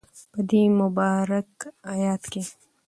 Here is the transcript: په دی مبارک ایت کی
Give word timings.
په 0.31 0.39
دی 0.49 0.63
مبارک 0.79 1.53
ایت 1.99 2.23
کی 2.31 2.43